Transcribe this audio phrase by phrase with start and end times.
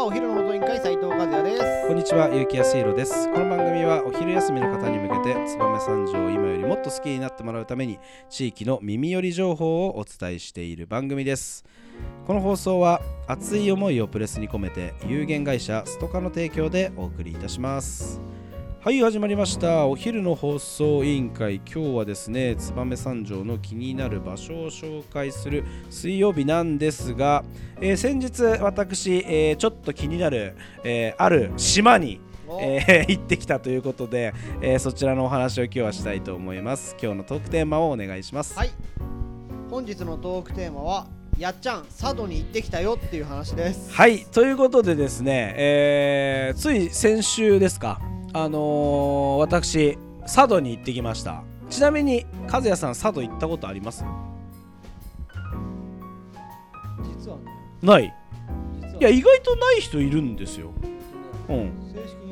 [0.00, 3.30] はお昼の放送委員会斉藤和也ですこんにちは、結城康弘です。
[3.32, 7.98] この番組はお昼休みの方に向けて、燕三条を今よりもっと好きになってもらうために、
[8.30, 11.66] 地域の耳寄り情報をお伝えしている番組です。
[12.26, 18.22] この放送は、熱い思いをプレスに込めて、有限会社ストカの提供でお送りいたします。
[18.82, 19.86] はい、始まりました。
[19.86, 21.56] お昼の放送委員会。
[21.56, 27.44] 今日はですね、燕三条の気になる場所を紹介する水曜日なんですが、
[27.82, 34.32] えー先日、私、えーちょっと気になる、えーある島に、おえー行ってきたということで、
[34.62, 36.96] えーそちらのお話を今日はしたいと思います。
[37.02, 38.56] 今日のトークテーマをお願いします。
[38.56, 38.70] はい
[39.68, 41.06] 本日のトークテーマは
[41.38, 48.00] やっちゃん佐渡に行ってきたよっていう話ですはい、ということでですね、えーつい先週ですか、
[48.32, 51.42] あのー私、佐渡に行ってきました。
[51.68, 54.04] ちなみに、和也さん、佐渡行ったことあります？
[57.18, 57.42] 実はね
[57.82, 58.14] ない。
[58.82, 60.70] 実はいや、意外とない人いるんですよ。
[61.48, 61.72] うん。
[61.92, 62.29] 正式に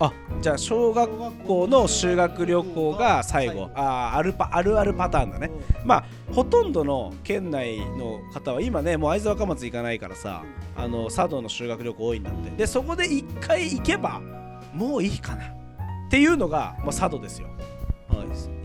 [0.00, 3.68] あじゃあ小学校の修学旅行が最後。
[3.74, 5.50] あーあるパあるあるパターンだね。
[5.84, 10.44] まあほとんどの県内の方は今ねもう会津若松行かないからさ
[10.76, 12.50] あの佐渡の修学旅行多いんだって。
[12.50, 14.20] でそこで一回行けば
[14.72, 15.44] もういいかな。
[15.46, 17.58] っていうのが、まあ、佐渡ですよ、うん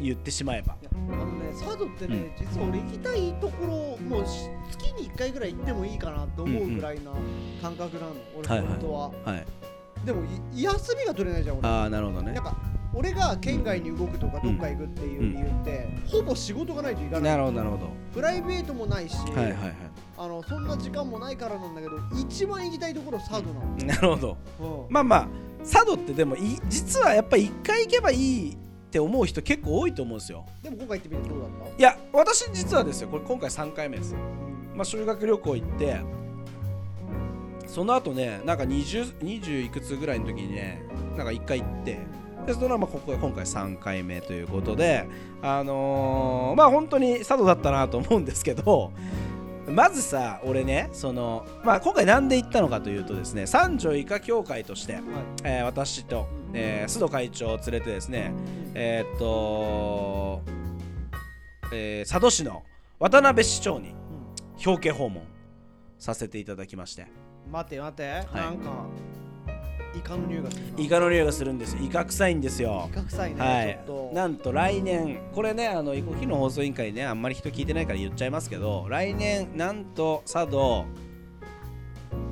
[0.01, 0.75] 言ってしまえば。
[0.81, 7.11] いやあのね佐渡ってね、実は俺行きたいところもうし月に1回ぐらい行ってもいいかなと思うぐらいな
[7.61, 8.55] 感覚なの、俺は。
[8.55, 8.67] いはい。
[8.67, 9.45] 本当は、はい
[10.05, 10.21] でも
[10.53, 11.67] い休みが取れないじゃん俺。
[11.67, 12.33] ああなるほどね。
[12.33, 12.55] なんか
[12.93, 17.21] 俺が県外に動くとかどっか行くっていう理由って、ほぼ仕事がないといかない。
[17.23, 17.89] なるほどなるほど。
[18.13, 19.73] プライベートもないし、はいはいはい。
[20.15, 24.37] あのそんな時間もないからなんだけど一番行きたいところ佐渡なの、なるほど。
[24.59, 24.93] うん。
[24.93, 25.27] まあまあ
[25.63, 28.17] 佐渡ってでもい実はやっぱり一回行けばい
[28.49, 28.57] いっ
[28.91, 30.45] て思う人結構多いと思うんですよ。
[30.61, 34.15] でも今回行ってみてどうだっいや私実はですよこれ今回3回目です
[34.75, 36.01] まあ、修学旅行行って
[37.73, 40.83] その後ねなんか 20, 20いくつぐらいの時にね
[41.17, 41.97] なんか1回行って
[42.45, 45.07] でそのままここが今回3回目ということで
[45.41, 48.91] あのーまあ本当に佐渡だったなと思うんですけど
[49.67, 55.03] まずさ俺ねその、まあ、今回なんで行ったのかというとですね三条医科協会として、はい。
[55.43, 58.33] えー私と、えー須藤会長を連れてですね
[58.75, 60.41] えーっと、
[61.73, 62.61] えー佐渡市の
[62.99, 63.95] 渡辺市長に
[64.63, 65.23] 表敬訪問
[65.97, 68.35] させていただきまして待て待て、い。
[68.35, 68.85] なんか
[69.95, 70.83] イカの匂いがするな。
[70.83, 71.75] イカの匂いがするんです。
[71.75, 72.89] よイカ臭いんですよ。
[72.91, 73.63] イカ臭いね、は
[74.11, 74.15] い。
[74.15, 80.85] なんと来年これねあの囲碁日の放送委員会ねあんまり人聞いてないから言っちゃいますけど来年なんと佐渡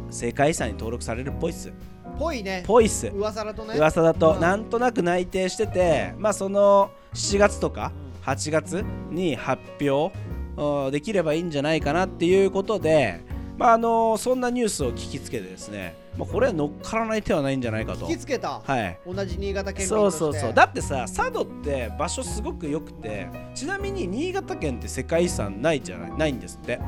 [0.10, 1.72] 世界遺産に登録されるっぽいっす。
[2.18, 2.64] ぽいね。
[2.66, 3.08] ぽいっす。
[3.08, 3.76] 噂だとね。
[3.76, 4.42] 噂だとうん。
[4.42, 7.92] なんとなく内定しててまあその7月とか
[8.24, 10.16] 8月に発表
[10.58, 13.22] うんできればいいんじゃないかなっていうことで
[13.62, 18.08] まああのそんなニュースを聞きつけてですねまあこれは乗っからない手はないんじゃないかと。
[18.10, 18.98] 引きつけた、はい。
[19.06, 20.54] 同じ新潟県民そうそうそう。
[20.54, 26.12] だってさ佐渡って場所すごく良くてちなみに新潟県って世界遺産ないじゃない？
[26.18, 26.80] ないんですって。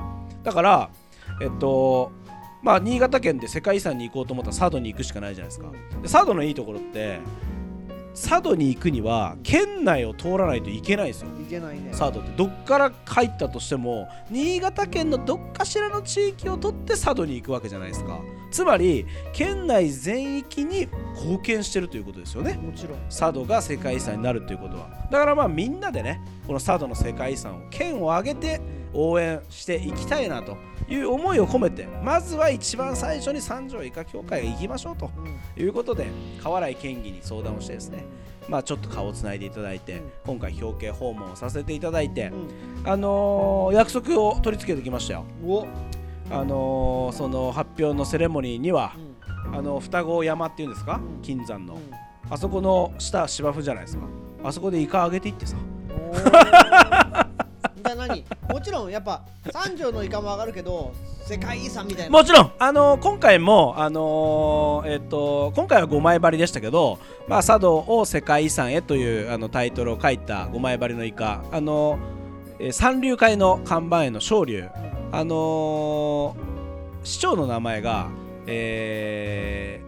[0.41, 0.89] だから
[1.44, 2.11] えっと
[2.63, 5.69] まあ新潟県で世界遺産に行こうと思ったら佐渡に行くしかないじゃないですか。
[6.01, 7.19] で佐渡のいいところって
[8.13, 11.29] 佐渡に行くには県内を通らないといけないんですよ。
[11.41, 11.90] いけないね。
[11.91, 18.19] 佐渡ってどっから入ったとしても新潟県のどっかしらの地域を取って佐渡に行くわけじゃないですか。
[18.52, 22.53] つまり県内全域に貢献してるということですよね。
[22.53, 23.00] もちろん。
[23.09, 24.90] 佐渡が世界遺産になるということは。
[25.09, 28.62] だからまあみんなでねこの佐渡の世界遺産を県を挙げて
[28.94, 36.08] 応援していきたいなという思いを込めてまずは一番最初に三条医科協会へ行きましょうとうんいうことで
[36.42, 38.06] 河原井県議に相談をしてですね
[38.50, 40.12] まあちょっと顔をつないでいただいてうん。
[40.26, 42.32] 今回表敬訪問をさせていただいて
[42.84, 42.90] うん。
[42.90, 45.26] あのー約束を取り付けてきましたよ。
[46.30, 48.94] あのーその発表のセレモニーには
[49.53, 50.96] あの双子山っていうんですか？
[50.96, 51.22] うん。
[51.22, 51.76] 金山の。
[51.76, 51.82] うん。
[52.30, 54.03] あそこの下芝生じゃないですか？
[54.44, 55.56] あそこでイカあげていってさ
[57.84, 59.22] じゃあ何もちろんやっぱ
[59.52, 60.94] 三条のイカも上がるけど
[61.26, 62.12] 世界遺産みたいな。
[62.12, 71.97] もちろん、あのー今回も、あのーえっと今回は5枚針でしたけど、まあ、佐渡を世界遺産へというあのタイトルを書いた5枚針のイカ、あの
[72.59, 74.68] え三流会の看板への昇竜、
[75.12, 76.36] あの
[77.03, 78.09] 市長の名前が、
[78.47, 79.82] え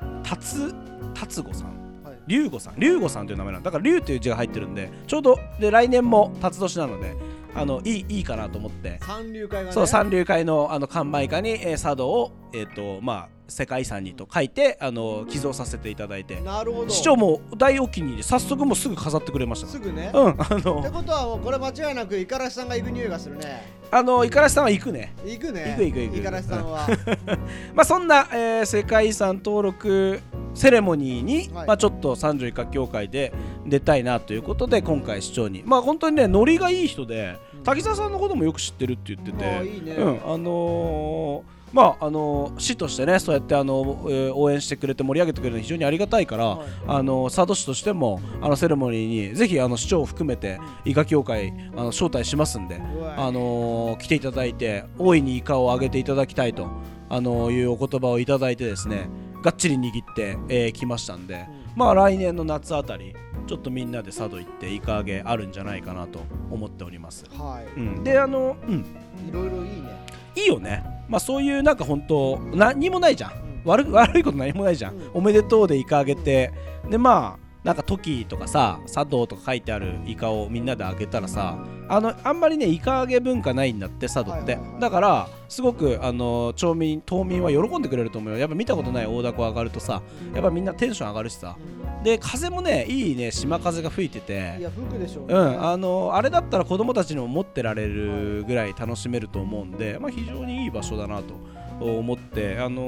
[0.00, 0.74] ー、達
[1.14, 1.91] 達吾さん。
[2.22, 2.74] はい龍吾さん。
[2.78, 3.70] 龍吾さんという名前なんだ。
[3.70, 7.14] だから龍という字が入ってるんでちょうどで来年も辰年なので
[7.54, 8.98] あのいいいいかなと思って。
[9.02, 9.72] 三流会がね。
[9.72, 16.40] そう三流会のあの看板下に、えー茶道を、えーとまあ、世界遺産にと書いてあの寄贈させていただいて。
[16.40, 16.88] なるほど。
[16.88, 19.66] 市長も大お気に入り早速もうすぐ飾ってくれました。
[19.66, 20.10] かすぐね。
[20.14, 23.70] らうんあってのことはもうこれ間違いなく五十嵐さんが行く匂いがするね。
[23.90, 25.14] あの五十嵐さんは行くね。
[25.26, 25.76] 行くね。
[25.76, 26.16] 行く行く行く。
[26.16, 26.88] 五十嵐さんは。
[27.74, 30.20] まあそんな、えー世界遺産登録
[30.54, 31.66] セレモニーに、はい。
[31.68, 33.32] まあ、ちょっと三条医科協会で
[33.66, 35.62] 出たいなということで今回市長に。
[35.64, 37.62] まあ本当にねノリがいい人でうん。
[37.62, 39.92] 滝沢さんのこともよく知ってるって言ってて、ああいいね。
[39.92, 46.68] うんあのーまああのー市としてねそうやってあの、えー応援してくれて盛り上げてくれるのは非常にありがたいから、はい。
[46.86, 52.78] あの佐渡市としてもあのセレモニーにぜひあの市長を含めて医科協会あの招待しますんで、
[53.16, 56.68] あのー来ていただいて大いにイカをあげていただきたいと、
[57.08, 59.08] あのーいうお言葉をいただいてですね
[59.42, 61.46] がっちり握って、えー来ましたんで、
[61.76, 63.14] まあ来年の夏あたり
[63.46, 67.80] ちょっとみんなで佐渡行ってイカ揚げあるんじゃないかなと思っております、はい。
[67.80, 68.84] うん、であのうん。
[69.28, 70.06] いろいろいいね。
[70.36, 70.84] いいよね。
[71.08, 73.32] まあそういうなんか本当何もないじゃん。
[73.32, 73.62] うん。
[73.64, 75.10] 悪悪いこと何もないじゃん、うん。
[75.14, 76.52] おめでとうでイカあげて
[76.88, 88.38] でまあなんかトキとかさ茶道とか書いてあるイカをみんなであげたらさあのあんまりねイカ揚げ文化ないんだって佐渡って、だからすごくあの町民島民は喜んでくれると思うよ。
[88.38, 90.02] やっぱ見たことない大凧上がるとさ
[90.34, 91.56] やっぱみんなテンション上がるしさ。
[92.02, 95.34] で風もねいいね島風が吹いていてや服でしょうね。
[95.34, 101.34] うん、あのあれだったら子供たちにも持ってられるぐらい楽しめると思うんで、まあ、非常にいい場所だなと
[101.84, 102.82] 思って、あの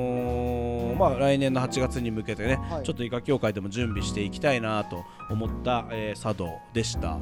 [0.94, 2.84] ーまあ、来年の8月に向けてね、はい。
[2.84, 7.18] ちょっと医科協会でも準備していきたいなと思った、えー茶道でした。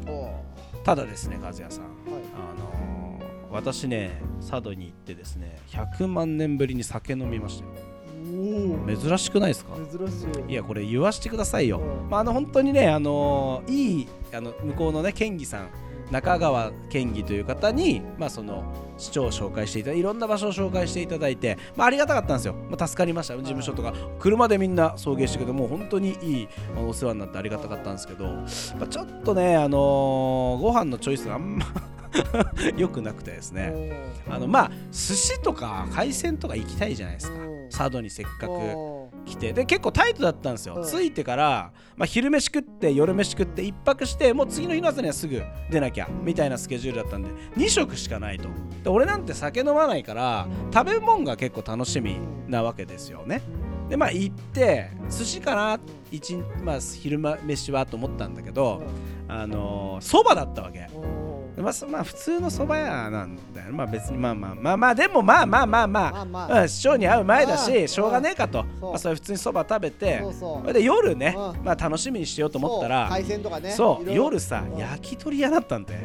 [0.85, 1.93] ただですね和也さん、はい。
[2.35, 7.71] あのー私ね佐渡に行ってですね100万年ぶりに酒飲みましたよ。
[8.25, 9.75] お珍しくないですか？
[9.75, 10.53] お珍しい。
[10.53, 12.09] いやこれ言わしてくださいよ、うん。
[12.09, 15.69] まあ、あの本当にね、あのーいいあの向こうのね県議さん
[16.13, 18.63] 中川県議という方に、まあ、その
[18.99, 23.37] 市長を紹介していただいていろんな場所を紹介していただいて、まあ、ありがたかったんですよ、まあ、助かりました。
[23.37, 23.95] 事務所とか。
[24.19, 28.45] 車でみんな送迎してくれてもう本当にいいお世話になってありがたかったんですけど、ま
[28.83, 31.65] あ、ちょっとね、あのーご飯のチョイスがあんま
[32.77, 33.73] 良くなくてですね。
[34.29, 37.39] あのまあ寿司とか海鮮とか行きたいじゃないですか。
[37.39, 38.53] うん佐渡にせっかく。
[39.25, 40.85] 来てで結構タイトだったんですよ、うん。
[40.85, 48.49] 着いてから、まあ、昼飯食って夜飯食って一泊してもう次の日の朝にはすぐ出なきゃみたいなスケジュールだったんで2食しかないと。
[48.83, 53.43] で俺なんて酒飲まないから食べ物が結構楽しみなわけですよね。
[53.89, 55.81] でまあ行って寿司かな？
[56.11, 58.83] 一日まあ昼間飯はと思ったんだけど
[59.29, 60.89] あのそ、ばだったわけ
[61.57, 66.63] まあ、そまあ普通のそば屋なんだよまあ別にまあまあまあまあでもまあまあまあまあまあまあ。
[66.63, 67.59] うん、市長に会う前だうん。
[67.59, 71.65] ししょうがねえかと、まあ、それ普通にそば食べてそれで夜ね、うん。
[71.65, 73.71] まあ、楽しみにしようと思ったら海鮮とかね。
[73.73, 74.79] そう夜さうん。
[74.79, 75.99] 焼き鳥屋だったんで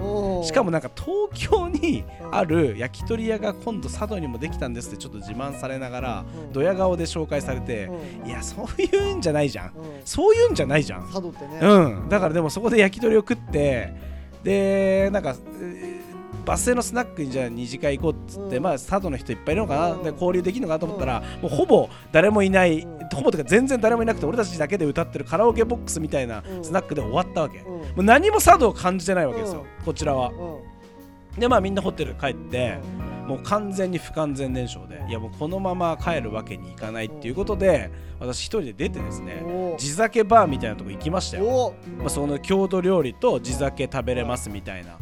[0.43, 2.35] しかもなんか東京にうん。
[2.35, 6.53] ある焼き鳥屋が今度佐渡にもできたんですってちょっと自慢されながらうん。
[6.53, 7.85] ドヤ顔で紹介されて
[8.23, 8.27] うん。
[8.27, 9.71] いやそういうんじゃないじゃん。
[10.03, 11.03] そういうんじゃないじゃん。
[11.03, 11.59] 佐渡ってね。
[11.61, 12.09] うん。
[12.09, 14.16] だからでもそこで焼き鳥を食って
[14.47, 16.07] でなんかえー
[16.45, 18.63] バス停のスナックにじゃあ二次会行こうっつって、うん。
[18.63, 20.03] まあ佐渡の人いっぱいいるのかな、うん。
[20.03, 26.63] で交流できるのかなと思ったら、もうほぼ誰もいない、うんほぼとか全然誰もいなくて俺たちだけで歌ってるカラオケボックスみたいなうん。
[26.63, 27.65] スナックで終わったわけ、うん。
[27.65, 30.29] もう何も佐渡を感じてないわけですよ、うこちらは。
[30.29, 31.39] うん。
[31.39, 32.79] でまあみんなホテル帰って、
[33.27, 41.73] もう完全に不完全燃焼でいやもうこのまま帰るわけにいかないっていうことで私一人で出てですね地酒バーみたいなとこ行きましたよ。
[41.99, 44.97] まあ、その郷土料理と地酒食べれますみたいな。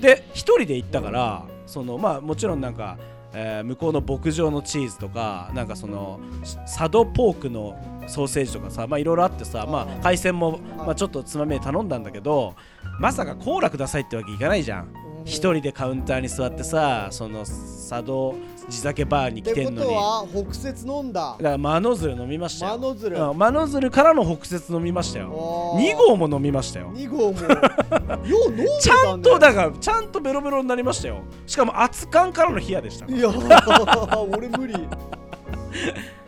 [0.00, 2.98] で一人で行ったからそのまあもちろんなんか、
[3.32, 12.54] えー向こうの牧場のチーズとかなんかそのし佐渡ポークのソーセージとかさまあいろいろあってさまあ海鮮も、まあ、ちょっとつまみで頼んだんだけど
[12.98, 15.06] まさかコーラくださいってわけいかないじゃん。
[15.24, 17.44] 一人でカウンターに座ってさその
[17.88, 18.34] 佐渡
[18.68, 19.90] 地酒バーにってこと来てんのに。
[19.90, 21.36] だは北節飲んだ。
[21.38, 22.72] からマノズル飲みましたよ。
[22.72, 25.28] マノズルうんマノズルからの北節飲みましたよ。
[25.28, 25.92] おー。
[25.92, 26.90] 2合も飲みましたよ。
[26.94, 27.40] 2号も。
[28.26, 29.08] よう飲んでちたね。
[29.12, 31.18] ゃんとだからちゃんとベロベロになりましたよ。
[31.46, 33.28] しかも熱燗からの冷やでしたいや
[34.28, 34.74] 俺無理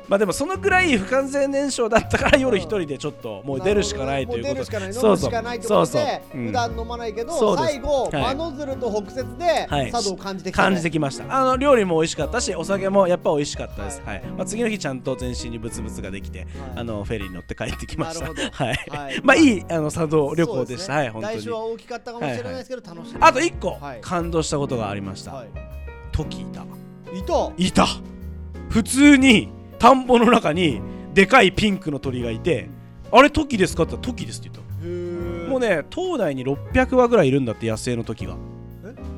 [0.08, 4.64] まあでもそのくらい不完全燃焼だったから夜一人でちょっともう出るしかないということ。
[4.64, 5.10] しかないうそう。
[5.12, 8.22] むしかないってそう普段飲まないけど最後はい。
[8.22, 9.92] マノズルと北節ではい。
[9.92, 11.24] 佐渡を感じてきた感ねじてきました。
[11.36, 14.22] あの料理も美味しかったしお酒もやっぱ美味しかったです、はい。
[14.36, 18.26] まあ、次の日ちゃんと全身にブツブツができて、あのフェリーに乗って帰ってきました。
[18.52, 19.20] はい、はい。
[19.22, 20.94] まあいいあの佐渡旅行でした。
[20.94, 21.48] はい本当に。
[21.48, 23.16] は大きかったかもしれないですけど楽しい。
[23.20, 24.00] あと1個、はい。
[24.00, 25.44] 感動したことがありました、は
[26.12, 26.62] トキいた。
[27.12, 27.52] いいた。
[27.56, 27.86] いた。
[28.70, 30.80] 普通に田んぼの中に
[31.14, 32.68] でかいピンクの鳥がいて
[33.11, 34.68] あれトキですかって言ったらトキですって言った
[35.49, 38.37] もうね島内に600羽ぐらいいるんだって野生のトキが。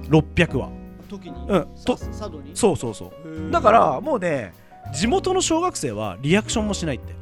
[0.08, 0.70] 600は
[1.08, 1.68] 時に、うん。
[1.84, 2.50] とさ佐渡に？
[2.54, 3.50] そうそうそう。
[3.50, 4.52] だからもうね
[4.92, 7.14] 地元の小学生はリアクションもしないって。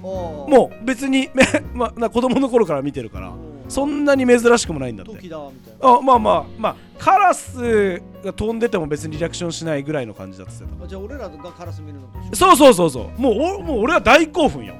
[0.00, 1.30] ももう別に、
[1.74, 3.32] まあ、な子供の頃から見てるから
[3.68, 5.12] そんなに珍しくもないんだって。
[5.12, 5.98] 時だみたいな。
[5.98, 13.32] あまあまあまあカラスが飛んでても別にリアクションしないぐらいの感じだって言ってたあじゃあ俺らがカラス見るのとそうそうそうそうもう。
[13.58, 14.74] おもう俺は大興奮よ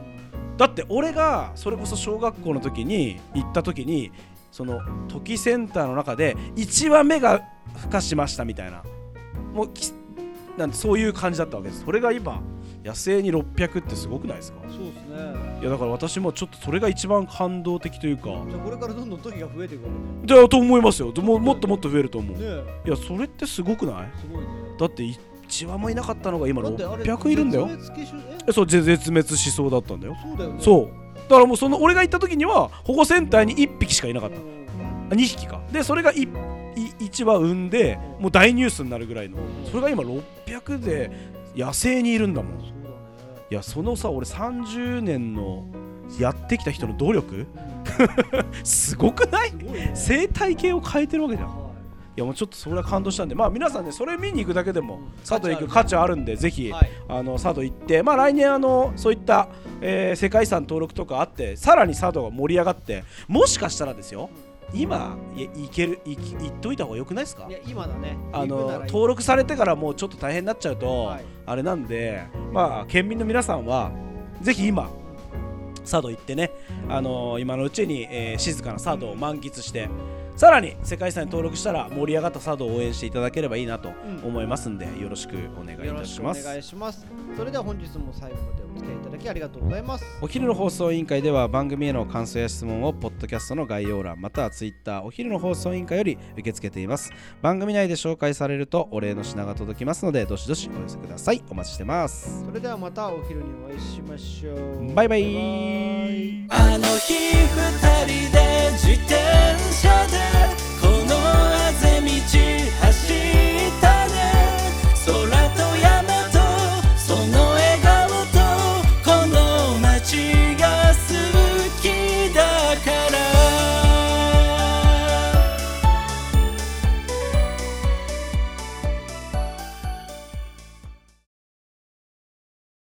[0.56, 4.12] だって俺がそれこそ小学校の時に行った時に
[4.52, 7.40] その時センターの中で1話目が
[7.76, 8.82] 孵化しましたみたいな。
[9.52, 9.92] もうき
[10.56, 11.84] なんてそういう感じだったわけです。
[11.84, 12.40] それが今
[12.84, 14.58] 野生に600ってすごくないですか？
[14.68, 18.24] そうですねいやだから私もちょっとそれが一番感動的というか。
[18.24, 21.12] じゃあこれからどんどん時が増えていくわだと思いますよ。
[21.22, 22.36] ももっともっと増えると思う。
[22.36, 24.10] けねねいやそれってすごくない？
[24.20, 24.48] すごいね。
[24.76, 27.68] だって1話もいなかったのが今だってあれ600いるんだよ。
[28.52, 30.16] そうぜ絶滅しそうだったんだよ。
[30.20, 30.60] そうだよね。
[30.60, 30.90] そう。
[31.28, 34.38] だからもうその俺が行った時には保護センターに1匹しかいなかった。
[34.38, 35.08] うん。
[35.12, 35.60] あ2匹か。
[35.70, 36.28] でそれが 1,
[36.98, 39.38] 1羽産んでもう大ニュースになるぐらいの。
[39.70, 41.12] それが今600で
[41.54, 42.81] 野生にいるんだもん
[43.52, 45.66] いやそのさ俺30年の
[46.18, 47.46] やってきた人の努力？
[48.64, 49.52] すごくない？
[49.54, 49.90] ね。
[49.92, 51.48] 生態系を変えてるわけじゃん。
[51.50, 51.52] い。
[51.52, 51.70] は
[52.16, 53.34] やもうちょっとそれは感動したんで。
[53.34, 55.02] まあ皆さんねそれ見に行くだけでもうん。
[55.28, 56.90] 佐渡行く価値あるんでぜひ、いはい。
[57.08, 59.48] あの佐渡行って、まあ、来年あのそういった、
[59.82, 64.30] えー世界遺産登録とかあってさらに佐渡が盛り上がってもしかしたらですよ
[64.74, 67.46] 今い行ける行き行っといた方がよくないですか？
[67.48, 68.16] いや今だね。
[68.32, 71.24] あの登録されてからもうちょっと大変になっちゃうと、はい。
[71.44, 73.92] あれなんでまあ県民の皆さんは
[74.40, 74.90] ぜひ今
[75.80, 76.52] 佐渡行ってね、
[76.88, 79.88] あの今のうちに、えー静かな佐渡を満喫して
[80.36, 84.28] さらに世界遺産に登録したら盛り上がった佐渡を応援していただければいいなとうん。
[84.28, 86.44] 思いますんで、よろしくお願いいたします。
[86.44, 87.06] 願いします。
[87.36, 90.04] それでは本日も最後までお付き合いいただきありがとうございます。
[90.20, 97.12] お昼の放送委員会では番組への感想や質問をポッドキャストの概要欄またはツイッターお昼の放送委員会より受け付けています。
[97.42, 101.42] 番組内で紹介されるとお礼の品が届きますのでどしどしお寄せください。
[101.50, 102.44] お待ちしてます。
[102.44, 104.94] それではまたお昼にお会いしましょう。
[104.94, 105.22] バイバイ。
[105.22, 106.46] バイバイ。
[106.48, 109.14] あの日二人で自転
[109.72, 110.01] 車で